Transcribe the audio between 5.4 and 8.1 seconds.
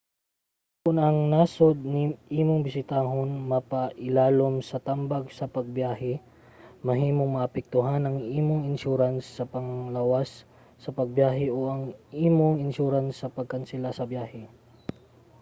pagbiyahe mahimong maapektuhan